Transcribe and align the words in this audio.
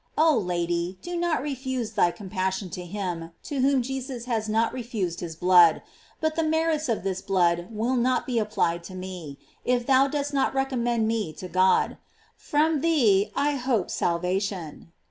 Oh 0.17 0.35
Lady, 0.35 0.97
do 1.03 1.15
not 1.15 1.43
refuse 1.43 1.91
thy 1.91 2.09
compassion 2.09 2.71
to 2.71 2.83
him 2.83 3.33
to 3.43 3.61
whom 3.61 3.83
Jesus 3.83 4.25
has 4.25 4.49
not 4.49 4.73
refused 4.73 5.19
his 5.19 5.35
blood; 5.35 5.83
but 6.19 6.35
the 6.35 6.41
merits 6.41 6.89
of 6.89 7.03
this 7.03 7.21
blood 7.21 7.67
will 7.69 7.95
not 7.95 8.25
be 8.25 8.39
applied 8.39 8.83
to 8.85 8.95
me, 8.95 9.37
if 9.63 9.85
thou 9.85 10.07
dost 10.07 10.33
not 10.33 10.55
recommend 10.55 11.07
me 11.07 11.31
to 11.33 11.47
God, 11.47 11.97
From 12.35 12.81
thee 12.81 13.31
I 13.35 13.57
hope 13.57 13.91
salvation. 13.91 14.91